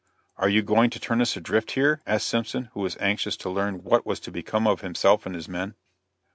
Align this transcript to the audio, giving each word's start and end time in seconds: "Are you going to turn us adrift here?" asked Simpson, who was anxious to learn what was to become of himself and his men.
"Are 0.37 0.49
you 0.49 0.63
going 0.63 0.89
to 0.89 0.99
turn 0.99 1.21
us 1.21 1.37
adrift 1.37 1.69
here?" 1.73 2.01
asked 2.07 2.27
Simpson, 2.27 2.69
who 2.73 2.79
was 2.79 2.97
anxious 2.99 3.37
to 3.37 3.51
learn 3.51 3.83
what 3.83 4.03
was 4.03 4.19
to 4.21 4.31
become 4.31 4.65
of 4.65 4.81
himself 4.81 5.27
and 5.27 5.35
his 5.35 5.47
men. 5.47 5.75